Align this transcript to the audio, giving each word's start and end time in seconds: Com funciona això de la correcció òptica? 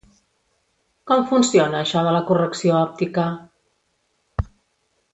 Com 1.11 1.21
funciona 1.33 1.81
això 1.87 2.03
de 2.09 2.15
la 2.17 2.23
correcció 2.31 2.75
òptica? 2.81 3.29